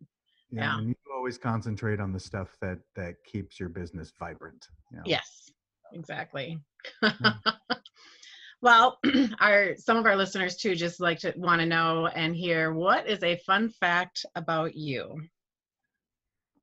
Yeah, 0.50 0.62
yeah. 0.62 0.78
And 0.78 0.88
you 0.88 0.94
always 1.14 1.38
concentrate 1.38 2.00
on 2.00 2.12
the 2.12 2.20
stuff 2.20 2.56
that 2.60 2.78
that 2.96 3.16
keeps 3.24 3.60
your 3.60 3.68
business 3.68 4.12
vibrant. 4.18 4.68
You 4.90 4.98
know? 4.98 5.02
Yes, 5.06 5.50
exactly. 5.92 6.58
Yeah. 7.02 7.32
Well, 8.60 8.98
our 9.40 9.76
some 9.76 9.96
of 9.96 10.06
our 10.06 10.16
listeners 10.16 10.56
too 10.56 10.74
just 10.74 11.00
like 11.00 11.20
to 11.20 11.32
want 11.36 11.60
to 11.60 11.66
know 11.66 12.08
and 12.08 12.34
hear 12.34 12.72
what 12.72 13.08
is 13.08 13.22
a 13.22 13.36
fun 13.46 13.68
fact 13.68 14.26
about 14.34 14.74
you. 14.74 15.20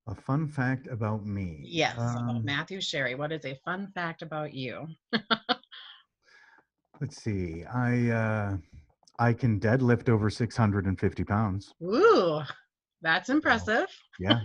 A 0.08 0.14
fun 0.14 0.48
fact 0.48 0.88
about 0.88 1.26
me. 1.26 1.62
Yes, 1.64 1.98
um, 1.98 2.30
about 2.30 2.44
Matthew 2.44 2.82
Sherry. 2.82 3.16
What 3.16 3.32
is 3.32 3.46
a 3.46 3.56
fun 3.66 3.88
fact 3.96 4.22
about 4.22 4.54
you? 4.54 4.88
let's 7.02 7.22
see. 7.22 7.64
I 7.64 8.10
uh, 8.10 8.58
I 9.18 9.34
can 9.34 9.60
deadlift 9.60 10.10
over 10.10 10.30
650 10.30 11.24
pounds. 11.24 11.74
Ooh, 11.82 12.42
that's 13.06 13.30
impressive. 13.30 13.88
yeah. 14.20 14.40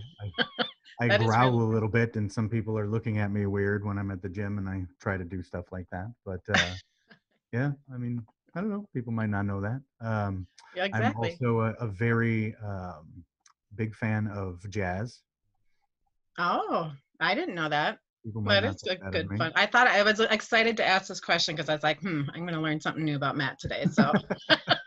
I, 1.01 1.07
I 1.15 1.19
growl 1.19 1.53
really- 1.53 1.65
a 1.65 1.75
little 1.75 1.89
bit, 1.89 2.17
and 2.17 2.31
some 2.31 2.49
people 2.49 2.79
are 2.79 2.87
looking 2.87 3.19
at 3.19 3.33
me 3.33 3.47
weird 3.47 3.85
when 3.85 3.99
I'm 3.99 4.11
at 4.11 4.21
the 4.21 4.29
gym 4.29 4.59
and 4.59 4.69
I 4.69 4.85
try 5.01 5.17
to 5.17 5.25
do 5.25 5.43
stuff 5.43 5.65
like 5.73 5.87
that. 5.91 6.13
But 6.27 6.41
uh, 6.53 6.75
yeah, 7.53 7.73
I 7.93 7.97
mean, 7.97 8.23
I 8.55 8.61
don't 8.61 8.71
know. 8.71 8.87
People 8.95 9.13
might 9.13 9.31
not 9.31 9.47
know 9.47 9.63
that. 9.63 9.81
Um, 10.03 10.47
yeah, 10.77 10.85
exactly. 10.85 11.39
I'm 11.41 11.49
also 11.49 11.61
a, 11.61 11.71
a 11.85 11.89
very 11.89 12.55
um, 12.63 13.25
big 13.77 13.95
fan 13.95 14.27
of 14.29 14.69
jazz. 14.69 15.21
Oh, 16.39 16.93
I 17.19 17.35
didn't 17.35 17.55
know 17.55 17.71
that. 17.71 17.99
But 18.23 18.65
it's 18.65 18.87
a 18.87 18.97
good 18.97 19.31
fun. 19.39 19.53
I 19.55 19.65
thought 19.65 19.87
I 19.87 20.03
was 20.03 20.21
excited 20.21 20.77
to 20.77 20.87
ask 20.87 21.09
this 21.09 21.21
question 21.21 21.57
because 21.57 21.71
I 21.71 21.75
was 21.75 21.83
like, 21.83 22.01
hmm, 22.01 22.25
I'm 22.35 22.43
going 22.43 22.53
to 22.53 22.61
learn 22.61 22.79
something 22.79 23.03
new 23.03 23.17
about 23.17 23.39
Matt 23.39 23.59
today. 23.59 23.87
So. 23.91 24.13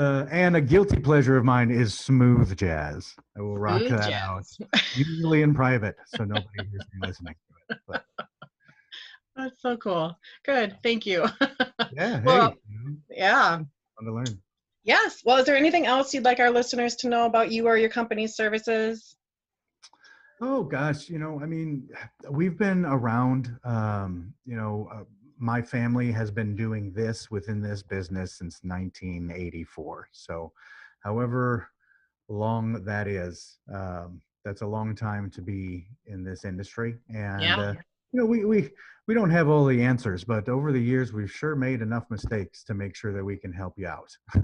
uh, 0.00 0.26
and 0.30 0.56
a 0.56 0.60
guilty 0.62 0.98
pleasure 0.98 1.36
of 1.36 1.44
mine 1.44 1.70
is 1.70 1.92
smooth 1.92 2.56
jazz. 2.56 3.14
I 3.36 3.42
will 3.42 3.58
rock 3.58 3.80
smooth 3.80 3.90
that 3.90 4.08
jazz. 4.08 4.58
out, 4.62 4.80
usually 4.94 5.42
in 5.42 5.54
private, 5.64 5.96
so 6.06 6.24
nobody 6.24 6.46
hears 6.56 6.86
me 6.94 7.06
listening 7.06 7.34
to 7.68 7.74
it. 7.74 7.80
But. 7.86 8.04
That's 9.36 9.60
so 9.60 9.76
cool. 9.76 10.18
Good. 10.44 10.78
Thank 10.82 11.06
you. 11.06 11.26
Yeah. 11.92 12.20
well, 12.22 12.54
yeah. 13.10 13.56
Fun 13.56 14.04
to 14.04 14.12
learn. 14.12 14.40
Yes. 14.84 15.22
Well, 15.24 15.38
is 15.38 15.44
there 15.44 15.56
anything 15.56 15.86
else 15.86 16.14
you'd 16.14 16.24
like 16.24 16.38
our 16.38 16.50
listeners 16.50 16.94
to 16.96 17.08
know 17.08 17.26
about 17.26 17.50
you 17.50 17.66
or 17.66 17.76
your 17.76 17.90
company's 17.90 18.36
services? 18.36 19.16
Oh 20.40 20.62
gosh, 20.62 21.10
you 21.10 21.18
know, 21.18 21.40
I 21.42 21.46
mean, 21.46 21.88
we've 22.30 22.56
been 22.56 22.84
around. 22.84 23.54
Um, 23.64 24.32
you 24.46 24.56
know, 24.56 24.88
uh, 24.94 25.02
my 25.40 25.62
family 25.62 26.12
has 26.12 26.30
been 26.30 26.54
doing 26.54 26.92
this 26.92 27.30
within 27.30 27.62
this 27.62 27.82
business 27.82 28.34
since 28.34 28.60
1984. 28.62 30.08
So, 30.12 30.52
however 31.02 31.68
long 32.28 32.84
that 32.84 33.08
is, 33.08 33.58
um, 33.74 34.20
that's 34.44 34.60
a 34.60 34.66
long 34.66 34.94
time 34.94 35.30
to 35.30 35.42
be 35.42 35.86
in 36.06 36.22
this 36.22 36.44
industry. 36.44 36.96
And 37.08 37.42
yeah. 37.42 37.58
uh, 37.58 37.72
you 38.12 38.20
know, 38.20 38.26
we 38.26 38.44
we 38.44 38.70
we 39.06 39.14
don't 39.14 39.30
have 39.30 39.48
all 39.48 39.64
the 39.64 39.82
answers, 39.82 40.24
but 40.24 40.48
over 40.48 40.72
the 40.72 40.80
years, 40.80 41.12
we've 41.12 41.30
sure 41.30 41.56
made 41.56 41.80
enough 41.80 42.04
mistakes 42.10 42.62
to 42.64 42.74
make 42.74 42.94
sure 42.94 43.12
that 43.12 43.24
we 43.24 43.36
can 43.36 43.52
help 43.52 43.74
you 43.76 43.86
out. 43.88 44.10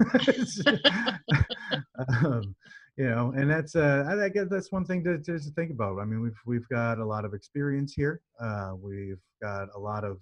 um, 2.25 2.55
you 2.97 3.07
know, 3.07 3.33
and 3.35 3.49
that's 3.49 3.75
uh, 3.75 4.17
I 4.21 4.29
guess 4.29 4.47
that's 4.49 4.71
one 4.71 4.83
thing 4.83 5.03
to, 5.03 5.19
to 5.19 5.39
think 5.55 5.71
about. 5.71 5.99
I 5.99 6.05
mean, 6.05 6.21
we've 6.21 6.39
we've 6.45 6.67
got 6.69 6.97
a 6.97 7.05
lot 7.05 7.23
of 7.23 7.35
experience 7.35 7.93
here. 7.93 8.21
Uh, 8.41 8.71
we've 8.81 9.21
got 9.41 9.67
a 9.75 9.79
lot 9.79 10.03
of 10.03 10.17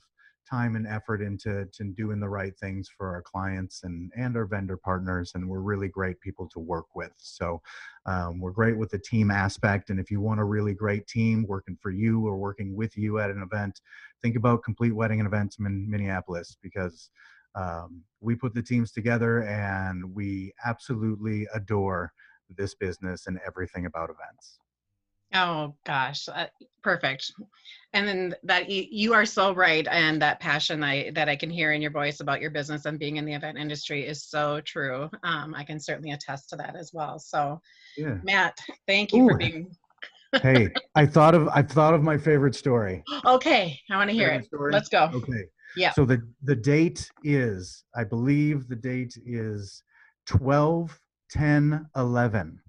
time 0.49 0.75
and 0.75 0.87
effort 0.87 1.21
into 1.21 1.65
to 1.73 1.83
doing 1.95 2.19
the 2.19 2.29
right 2.29 2.57
things 2.57 2.89
for 2.95 3.09
our 3.09 3.21
clients 3.21 3.83
and 3.83 4.11
and 4.15 4.35
our 4.35 4.45
vendor 4.45 4.77
partners 4.77 5.31
and 5.35 5.47
we're 5.47 5.59
really 5.59 5.87
great 5.87 6.19
people 6.21 6.47
to 6.49 6.59
work 6.59 6.85
with. 6.95 7.11
So 7.17 7.61
um, 8.05 8.39
we're 8.39 8.51
great 8.51 8.77
with 8.77 8.89
the 8.89 8.99
team 8.99 9.31
aspect 9.31 9.89
and 9.89 9.99
if 9.99 10.11
you 10.11 10.21
want 10.21 10.39
a 10.39 10.43
really 10.43 10.73
great 10.73 11.07
team 11.07 11.45
working 11.47 11.77
for 11.81 11.91
you 11.91 12.25
or 12.25 12.37
working 12.37 12.75
with 12.75 12.97
you 12.97 13.19
at 13.19 13.29
an 13.29 13.41
event 13.41 13.81
think 14.21 14.35
about 14.35 14.63
complete 14.63 14.95
wedding 14.95 15.19
and 15.19 15.27
events 15.27 15.57
in 15.59 15.89
minneapolis 15.89 16.57
because 16.61 17.09
um, 17.55 18.01
we 18.19 18.35
put 18.35 18.53
the 18.53 18.61
teams 18.61 18.91
together 18.91 19.43
and 19.43 20.03
we 20.13 20.53
absolutely 20.65 21.47
adore 21.53 22.11
this 22.55 22.75
business 22.75 23.27
and 23.27 23.39
everything 23.47 23.85
about 23.85 24.09
events 24.09 24.59
Oh 25.35 25.75
gosh, 25.85 26.29
uh, 26.29 26.47
perfect. 26.81 27.31
And 27.93 28.07
then 28.07 28.35
that 28.43 28.69
you, 28.69 28.85
you 28.89 29.13
are 29.13 29.25
so 29.25 29.53
right, 29.53 29.87
and 29.89 30.21
that 30.21 30.39
passion 30.39 30.83
I 30.83 31.11
that 31.11 31.29
I 31.29 31.35
can 31.35 31.49
hear 31.49 31.73
in 31.73 31.81
your 31.81 31.91
voice 31.91 32.19
about 32.19 32.41
your 32.41 32.51
business 32.51 32.85
and 32.85 32.97
being 32.97 33.17
in 33.17 33.25
the 33.25 33.33
event 33.33 33.57
industry 33.57 34.05
is 34.05 34.23
so 34.23 34.61
true. 34.61 35.09
Um, 35.23 35.53
I 35.53 35.63
can 35.63 35.79
certainly 35.79 36.11
attest 36.11 36.49
to 36.49 36.55
that 36.57 36.75
as 36.75 36.91
well. 36.93 37.19
So, 37.19 37.61
yeah. 37.97 38.17
Matt, 38.23 38.57
thank 38.87 39.13
you 39.13 39.23
Ooh. 39.23 39.29
for 39.29 39.37
being. 39.37 39.75
hey, 40.41 40.69
I 40.95 41.05
thought 41.05 41.35
of 41.35 41.47
I 41.49 41.61
thought 41.61 41.93
of 41.93 42.01
my 42.01 42.17
favorite 42.17 42.55
story. 42.55 43.03
Okay, 43.25 43.79
I 43.89 43.97
want 43.97 44.09
to 44.09 44.15
hear 44.15 44.29
it. 44.29 44.45
Story? 44.45 44.71
Let's 44.71 44.89
go. 44.89 45.09
Okay. 45.13 45.45
Yeah. 45.75 45.91
So 45.91 46.05
the 46.05 46.21
the 46.43 46.55
date 46.55 47.11
is, 47.23 47.83
I 47.95 48.05
believe 48.05 48.67
the 48.67 48.75
date 48.75 49.17
is 49.25 49.83
12 50.27 50.97
10 51.29 51.87
11 51.95 52.59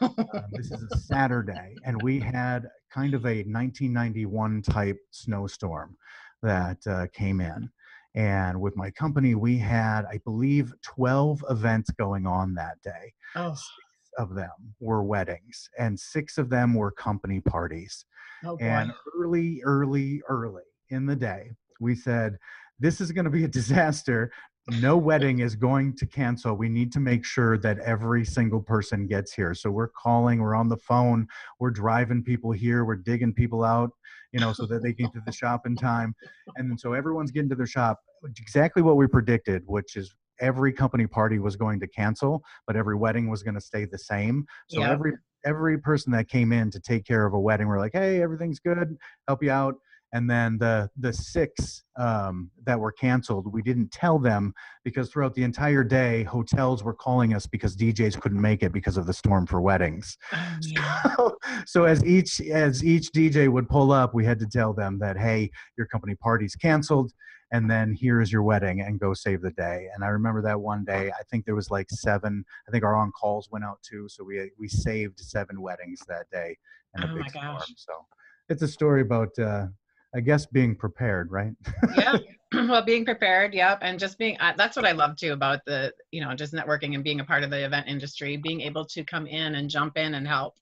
um, 0.00 0.14
this 0.52 0.70
is 0.70 0.82
a 0.92 0.98
Saturday, 0.98 1.74
and 1.84 2.00
we 2.02 2.20
had 2.20 2.68
kind 2.92 3.14
of 3.14 3.24
a 3.24 3.42
1991 3.44 4.62
type 4.62 4.98
snowstorm 5.10 5.96
that 6.42 6.78
uh, 6.86 7.06
came 7.12 7.40
in. 7.40 7.70
And 8.14 8.60
with 8.60 8.76
my 8.76 8.90
company, 8.90 9.34
we 9.34 9.56
had, 9.56 10.04
I 10.06 10.18
believe, 10.24 10.74
12 10.82 11.44
events 11.48 11.90
going 11.92 12.26
on 12.26 12.54
that 12.54 12.82
day. 12.82 13.14
Oh. 13.36 13.50
Six 13.50 14.10
of 14.18 14.34
them 14.34 14.50
were 14.80 15.02
weddings, 15.02 15.70
and 15.78 15.98
six 15.98 16.36
of 16.36 16.50
them 16.50 16.74
were 16.74 16.90
company 16.90 17.40
parties. 17.40 18.04
Oh, 18.44 18.56
and 18.60 18.92
early, 19.16 19.62
early, 19.64 20.22
early 20.28 20.62
in 20.88 21.06
the 21.06 21.16
day, 21.16 21.50
we 21.78 21.94
said, 21.94 22.38
this 22.80 23.00
is 23.00 23.12
going 23.12 23.26
to 23.26 23.30
be 23.30 23.44
a 23.44 23.48
disaster 23.48 24.32
no 24.80 24.96
wedding 24.96 25.40
is 25.40 25.56
going 25.56 25.96
to 25.96 26.06
cancel. 26.06 26.54
We 26.54 26.68
need 26.68 26.92
to 26.92 27.00
make 27.00 27.24
sure 27.24 27.58
that 27.58 27.78
every 27.80 28.24
single 28.24 28.60
person 28.60 29.06
gets 29.06 29.32
here. 29.32 29.54
So 29.54 29.70
we're 29.70 29.88
calling, 29.88 30.40
we're 30.40 30.54
on 30.54 30.68
the 30.68 30.76
phone, 30.76 31.26
we're 31.58 31.70
driving 31.70 32.22
people 32.22 32.52
here, 32.52 32.84
we're 32.84 32.96
digging 32.96 33.32
people 33.32 33.64
out, 33.64 33.90
you 34.32 34.40
know, 34.40 34.52
so 34.52 34.66
that 34.66 34.82
they 34.82 34.92
can 34.92 35.06
get 35.06 35.14
to 35.14 35.22
the 35.26 35.32
shop 35.32 35.66
in 35.66 35.76
time. 35.76 36.14
And 36.56 36.78
so 36.78 36.92
everyone's 36.92 37.30
getting 37.30 37.48
to 37.50 37.56
their 37.56 37.66
shop. 37.66 37.98
Exactly 38.38 38.82
what 38.82 38.96
we 38.96 39.06
predicted, 39.06 39.62
which 39.66 39.96
is 39.96 40.14
every 40.40 40.72
company 40.72 41.06
party 41.06 41.38
was 41.38 41.56
going 41.56 41.80
to 41.80 41.86
cancel, 41.88 42.42
but 42.66 42.76
every 42.76 42.96
wedding 42.96 43.28
was 43.28 43.42
going 43.42 43.54
to 43.54 43.60
stay 43.60 43.84
the 43.84 43.98
same. 43.98 44.46
So 44.68 44.80
yep. 44.80 44.90
every 44.90 45.12
every 45.46 45.78
person 45.78 46.12
that 46.12 46.28
came 46.28 46.52
in 46.52 46.70
to 46.70 46.78
take 46.78 47.06
care 47.06 47.24
of 47.24 47.32
a 47.32 47.40
wedding, 47.40 47.66
we're 47.66 47.78
like, 47.78 47.94
hey, 47.94 48.22
everything's 48.22 48.58
good, 48.58 48.96
help 49.26 49.42
you 49.42 49.50
out 49.50 49.74
and 50.12 50.28
then 50.28 50.58
the 50.58 50.90
the 50.98 51.12
six 51.12 51.84
um, 51.96 52.50
that 52.64 52.78
were 52.78 52.92
canceled 52.92 53.52
we 53.52 53.62
didn't 53.62 53.90
tell 53.90 54.18
them 54.18 54.52
because 54.84 55.10
throughout 55.10 55.34
the 55.34 55.42
entire 55.42 55.84
day 55.84 56.22
hotels 56.24 56.82
were 56.82 56.94
calling 56.94 57.34
us 57.34 57.46
because 57.46 57.76
djs 57.76 58.20
couldn't 58.20 58.40
make 58.40 58.62
it 58.62 58.72
because 58.72 58.96
of 58.96 59.06
the 59.06 59.12
storm 59.12 59.46
for 59.46 59.60
weddings. 59.60 60.16
Oh, 60.32 60.56
so, 61.16 61.38
so 61.66 61.84
as 61.84 62.04
each 62.04 62.40
as 62.40 62.84
each 62.84 63.10
dj 63.12 63.48
would 63.48 63.68
pull 63.68 63.92
up 63.92 64.14
we 64.14 64.24
had 64.24 64.38
to 64.40 64.46
tell 64.46 64.72
them 64.72 64.98
that 64.98 65.16
hey 65.16 65.50
your 65.76 65.86
company 65.86 66.14
party's 66.16 66.54
canceled 66.56 67.12
and 67.52 67.68
then 67.68 67.96
here's 67.98 68.30
your 68.30 68.44
wedding 68.44 68.80
and 68.80 69.00
go 69.00 69.12
save 69.12 69.42
the 69.42 69.50
day. 69.52 69.88
And 69.94 70.04
i 70.04 70.08
remember 70.08 70.42
that 70.42 70.60
one 70.60 70.84
day 70.84 71.10
i 71.18 71.22
think 71.30 71.44
there 71.44 71.54
was 71.54 71.70
like 71.70 71.90
seven 71.90 72.44
i 72.68 72.70
think 72.70 72.84
our 72.84 72.96
on 72.96 73.12
calls 73.12 73.48
went 73.50 73.64
out 73.64 73.78
too 73.82 74.06
so 74.08 74.24
we 74.24 74.50
we 74.58 74.68
saved 74.68 75.18
seven 75.20 75.60
weddings 75.60 76.00
that 76.08 76.26
day 76.30 76.56
in 76.96 77.02
a 77.04 77.06
Oh 77.06 77.14
big 77.14 77.22
my 77.22 77.28
storm. 77.28 77.62
so 77.76 77.92
it's 78.48 78.62
a 78.62 78.68
story 78.68 79.02
about 79.02 79.36
uh 79.38 79.66
i 80.14 80.20
guess 80.20 80.46
being 80.46 80.74
prepared 80.74 81.30
right? 81.30 81.52
Yeah. 81.96 82.18
Well 82.52 82.82
being 82.84 83.04
prepared 83.04 83.54
yep 83.54 83.78
and 83.80 83.96
just 83.96 84.18
being 84.18 84.36
uh, 84.40 84.54
that's 84.56 84.74
what 84.74 84.84
i 84.84 84.90
love 84.90 85.14
too 85.14 85.32
about 85.32 85.64
the 85.66 85.92
you 86.10 86.20
know 86.20 86.34
just 86.34 86.52
networking 86.52 86.96
and 86.96 87.04
being 87.04 87.20
a 87.20 87.24
part 87.24 87.44
of 87.44 87.50
the 87.50 87.64
event 87.64 87.86
industry 87.86 88.36
being 88.36 88.60
able 88.62 88.84
to 88.86 89.04
come 89.04 89.28
in 89.28 89.54
and 89.54 89.70
jump 89.70 89.96
in 89.96 90.14
and 90.14 90.26
help 90.26 90.56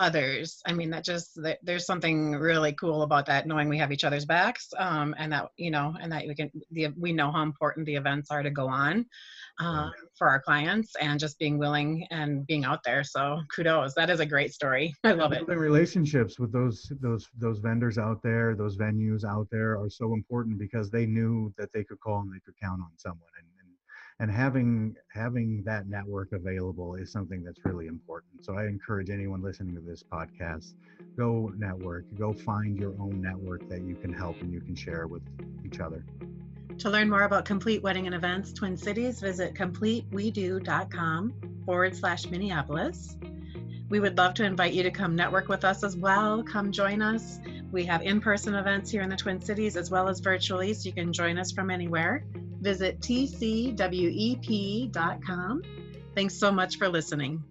others. 0.00 0.60
I 0.66 0.72
mean 0.72 0.90
that 0.90 1.04
just 1.04 1.40
that 1.42 1.58
there's 1.62 1.86
something 1.86 2.32
really 2.32 2.72
cool 2.72 3.02
about 3.02 3.26
that 3.26 3.46
knowing 3.46 3.68
we 3.68 3.78
have 3.78 3.92
each 3.92 4.04
other's 4.04 4.24
backs 4.24 4.68
um, 4.78 5.14
and 5.18 5.32
that 5.32 5.50
you 5.56 5.70
know 5.70 5.94
and 6.00 6.10
that 6.10 6.26
we 6.26 6.34
can 6.34 6.50
the, 6.72 6.88
we 6.98 7.12
know 7.12 7.30
how 7.30 7.42
important 7.42 7.86
the 7.86 7.94
events 7.94 8.30
are 8.30 8.42
to 8.42 8.50
go 8.50 8.66
on 8.66 9.06
um, 9.60 9.92
for 10.16 10.28
our 10.28 10.40
clients 10.40 10.96
and 11.00 11.20
just 11.20 11.38
being 11.38 11.58
willing 11.58 12.06
and 12.10 12.46
being 12.46 12.64
out 12.64 12.80
there. 12.84 13.04
So 13.04 13.40
kudos. 13.54 13.94
That 13.94 14.10
is 14.10 14.20
a 14.20 14.26
great 14.26 14.52
story. 14.54 14.94
I 15.04 15.12
love 15.12 15.32
it. 15.32 15.46
Relationships 15.46 16.38
with 16.38 16.52
those 16.52 16.90
those 17.00 17.28
those 17.38 17.58
vendors 17.58 17.98
out 17.98 18.22
there 18.22 18.54
those 18.56 18.76
venues 18.76 19.24
out 19.24 19.48
there 19.50 19.78
are 19.78 19.90
so 19.90 20.14
important 20.14 20.58
because 20.58 20.90
they 20.90 21.06
knew 21.06 21.52
that 21.58 21.72
they 21.72 21.84
could 21.84 22.00
call 22.00 22.20
and 22.20 22.32
they 22.32 22.40
could 22.44 22.54
count 22.60 22.80
on 22.80 22.90
someone 22.96 23.28
and, 23.38 23.46
and 24.20 24.30
having 24.30 24.94
having 25.12 25.62
that 25.64 25.88
network 25.88 26.32
available 26.32 26.94
is 26.94 27.10
something 27.10 27.42
that's 27.42 27.64
really 27.64 27.86
important 27.86 28.44
so 28.44 28.54
i 28.54 28.66
encourage 28.66 29.10
anyone 29.10 29.42
listening 29.42 29.74
to 29.74 29.80
this 29.80 30.02
podcast 30.02 30.74
go 31.16 31.50
network 31.56 32.04
go 32.18 32.32
find 32.32 32.78
your 32.78 32.94
own 33.00 33.20
network 33.20 33.66
that 33.68 33.82
you 33.82 33.96
can 33.96 34.12
help 34.12 34.40
and 34.42 34.52
you 34.52 34.60
can 34.60 34.76
share 34.76 35.06
with 35.08 35.22
each 35.66 35.80
other 35.80 36.04
To 36.78 36.88
learn 36.88 37.10
more 37.10 37.24
about 37.24 37.44
Complete 37.44 37.82
Wedding 37.82 38.06
and 38.06 38.14
Events 38.14 38.54
Twin 38.54 38.74
Cities, 38.76 39.20
visit 39.20 39.54
completewedo.com 39.54 41.34
forward 41.66 41.94
slash 41.94 42.24
Minneapolis. 42.30 43.18
We 43.90 44.00
would 44.00 44.16
love 44.16 44.32
to 44.34 44.44
invite 44.44 44.72
you 44.72 44.82
to 44.84 44.90
come 44.90 45.14
network 45.14 45.48
with 45.48 45.62
us 45.64 45.84
as 45.84 45.94
well. 45.94 46.42
Come 46.42 46.72
join 46.72 47.02
us. 47.02 47.38
We 47.70 47.84
have 47.84 48.00
in 48.00 48.20
person 48.20 48.54
events 48.54 48.90
here 48.90 49.02
in 49.02 49.10
the 49.10 49.16
Twin 49.16 49.42
Cities 49.42 49.76
as 49.76 49.90
well 49.90 50.08
as 50.08 50.20
virtually, 50.20 50.72
so 50.72 50.86
you 50.86 50.94
can 50.94 51.12
join 51.12 51.38
us 51.38 51.52
from 51.52 51.70
anywhere. 51.70 52.24
Visit 52.60 53.00
tcwep.com. 53.00 53.72
Thanks 56.14 56.34
so 56.34 56.52
much 56.52 56.76
for 56.76 56.88
listening. 56.88 57.42